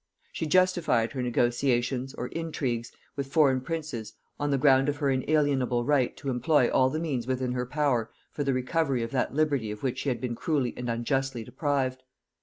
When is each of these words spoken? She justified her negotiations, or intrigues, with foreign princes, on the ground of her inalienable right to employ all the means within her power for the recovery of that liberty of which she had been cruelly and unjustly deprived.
She 0.33 0.47
justified 0.47 1.11
her 1.11 1.21
negotiations, 1.21 2.15
or 2.15 2.25
intrigues, 2.29 2.91
with 3.15 3.27
foreign 3.31 3.61
princes, 3.61 4.13
on 4.39 4.49
the 4.49 4.57
ground 4.57 4.89
of 4.89 4.97
her 4.97 5.11
inalienable 5.11 5.85
right 5.85 6.17
to 6.17 6.31
employ 6.31 6.71
all 6.71 6.89
the 6.89 6.99
means 6.99 7.27
within 7.27 7.51
her 7.51 7.67
power 7.67 8.09
for 8.31 8.43
the 8.43 8.51
recovery 8.51 9.03
of 9.03 9.11
that 9.11 9.35
liberty 9.35 9.69
of 9.69 9.83
which 9.83 9.99
she 9.99 10.09
had 10.09 10.19
been 10.19 10.33
cruelly 10.33 10.73
and 10.75 10.89
unjustly 10.89 11.43
deprived. 11.43 12.01